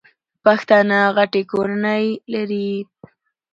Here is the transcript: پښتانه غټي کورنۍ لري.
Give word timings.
پښتانه 0.43 0.99
غټي 1.17 1.43
کورنۍ 1.51 2.05
لري. 2.33 2.71